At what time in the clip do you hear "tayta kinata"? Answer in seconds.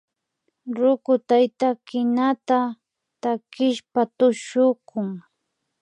1.27-2.59